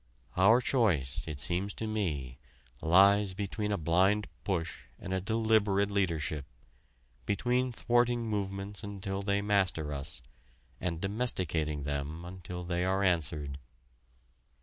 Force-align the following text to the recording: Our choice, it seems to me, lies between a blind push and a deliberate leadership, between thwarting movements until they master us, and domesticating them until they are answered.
Our 0.35 0.61
choice, 0.61 1.27
it 1.27 1.39
seems 1.39 1.75
to 1.75 1.85
me, 1.85 2.39
lies 2.81 3.35
between 3.35 3.71
a 3.71 3.77
blind 3.77 4.27
push 4.43 4.79
and 4.97 5.13
a 5.13 5.21
deliberate 5.21 5.91
leadership, 5.91 6.45
between 7.27 7.71
thwarting 7.71 8.25
movements 8.27 8.83
until 8.83 9.21
they 9.21 9.43
master 9.43 9.93
us, 9.93 10.23
and 10.79 10.99
domesticating 10.99 11.83
them 11.83 12.25
until 12.25 12.63
they 12.63 12.83
are 12.83 13.03
answered. 13.03 13.59